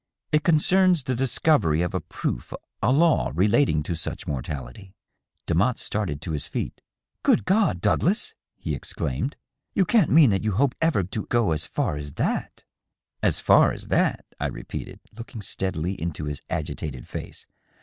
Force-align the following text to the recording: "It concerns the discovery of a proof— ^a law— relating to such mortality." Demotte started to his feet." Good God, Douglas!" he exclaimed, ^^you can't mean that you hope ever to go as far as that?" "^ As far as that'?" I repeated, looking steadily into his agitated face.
"It 0.31 0.41
concerns 0.41 1.03
the 1.03 1.13
discovery 1.13 1.83
of 1.83 1.93
a 1.93 1.99
proof— 2.01 2.55
^a 2.81 2.91
law— 2.91 3.31
relating 3.35 3.83
to 3.83 3.93
such 3.93 4.25
mortality." 4.25 4.95
Demotte 5.45 5.77
started 5.77 6.21
to 6.23 6.31
his 6.31 6.47
feet." 6.47 6.81
Good 7.21 7.45
God, 7.45 7.79
Douglas!" 7.81 8.33
he 8.65 8.73
exclaimed, 8.73 9.37
^^you 9.77 9.87
can't 9.87 10.09
mean 10.09 10.31
that 10.31 10.43
you 10.43 10.53
hope 10.53 10.73
ever 10.81 11.03
to 11.03 11.27
go 11.27 11.51
as 11.51 11.67
far 11.67 11.97
as 11.97 12.13
that?" 12.13 12.51
"^ 12.57 12.63
As 13.21 13.39
far 13.39 13.73
as 13.73 13.89
that'?" 13.89 14.25
I 14.39 14.47
repeated, 14.47 15.01
looking 15.15 15.43
steadily 15.43 15.93
into 16.01 16.25
his 16.25 16.41
agitated 16.49 17.07
face. 17.07 17.45